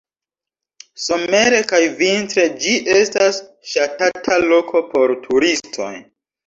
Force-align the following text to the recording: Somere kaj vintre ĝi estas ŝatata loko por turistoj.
Somere 1.07 1.59
kaj 1.73 1.81
vintre 2.01 2.47
ĝi 2.65 2.75
estas 2.97 3.41
ŝatata 3.75 4.43
loko 4.51 4.87
por 4.97 5.19
turistoj. 5.29 5.97